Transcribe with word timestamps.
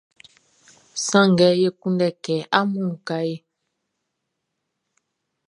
Sanngɛ 1.07 1.47
e 1.67 1.69
kunndɛ 1.79 2.07
kɛ 2.23 2.35
amun 2.59 2.87
uka 2.95 3.17
e. 3.33 3.35